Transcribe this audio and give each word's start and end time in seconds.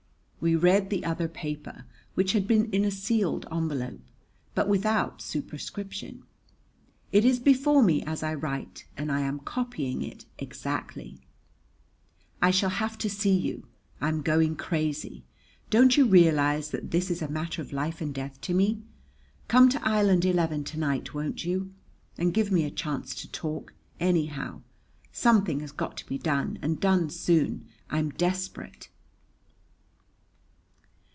We 0.43 0.55
read 0.55 0.89
the 0.89 1.05
other 1.05 1.27
paper, 1.27 1.85
which 2.15 2.31
had 2.31 2.47
been 2.47 2.65
in 2.71 2.83
a 2.83 2.89
sealed 2.89 3.45
envelope, 3.51 3.99
but 4.55 4.67
without 4.67 5.21
superscription. 5.21 6.23
It 7.11 7.23
is 7.23 7.37
before 7.39 7.83
me 7.83 8.01
as 8.05 8.23
I 8.23 8.33
write, 8.33 8.87
and 8.97 9.11
I 9.11 9.19
am 9.19 9.37
copying 9.41 10.01
it 10.01 10.25
exactly: 10.39 11.19
I 12.41 12.49
shall 12.49 12.71
have 12.71 12.97
to 12.97 13.07
see 13.09 13.35
you. 13.37 13.67
I'm 14.01 14.23
going 14.23 14.55
crazy! 14.55 15.25
Don't 15.69 15.95
you 15.95 16.07
realize 16.07 16.71
that 16.71 16.89
this 16.89 17.11
is 17.11 17.21
a 17.21 17.27
matter 17.29 17.61
of 17.61 17.71
life 17.71 18.01
and 18.01 18.11
death 18.11 18.41
to 18.41 18.55
me? 18.55 18.81
Come 19.47 19.69
to 19.69 19.87
Island 19.87 20.25
Eleven 20.25 20.63
to 20.63 20.79
night, 20.79 21.13
won't 21.13 21.45
you? 21.45 21.71
And 22.17 22.33
give 22.33 22.51
me 22.51 22.65
a 22.65 22.71
chance 22.71 23.13
to 23.13 23.29
talk, 23.31 23.75
anyhow. 23.99 24.61
Something 25.11 25.59
has 25.59 25.71
got 25.71 25.97
to 25.97 26.05
be 26.07 26.17
done 26.17 26.57
and 26.63 26.79
done 26.79 27.11
soon. 27.11 27.67
I'm 27.91 28.09
desperate! 28.09 28.89